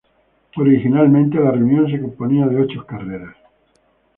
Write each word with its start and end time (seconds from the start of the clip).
Originalmente 0.55 1.37
la 1.39 1.51
reunión 1.51 1.87
se 1.91 2.01
componía 2.01 2.47
de 2.47 2.59
ocho 2.59 2.83
carreras. 2.87 3.35